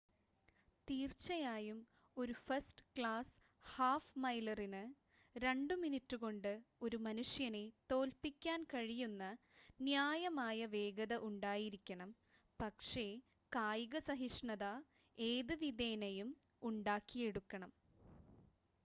തീർച്ചയായും 0.87 1.79
ഒരു 2.17 2.33
ഫസ്റ്റ്-ക്ലാസ് 2.39 3.33
ഹാഫ്-മൈലറിന് 3.65 4.81
രണ്ട് 5.35 5.73
മിനിറ്റുകൊണ്ട് 5.81 6.49
ഒരു 6.81 6.97
മനുഷ്യനെ 6.99 7.61
തോൽപ്പിക്കാൻ 7.89 8.63
കഴിയുന്ന 8.73 9.25
ന്യായമായ 9.79 10.65
വേഗത 10.73 11.15
ഉണ്ടായിരിക്കണം 11.29 12.11
പക്ഷേ 12.59 13.05
കായിക 13.51 13.99
സഹിഷ്ണുത 14.09 14.67
ഏത് 15.17 15.53
വിധേനയും 15.63 16.31
ഉണ്ടാക്കിയെടുക്കണം 16.63 17.73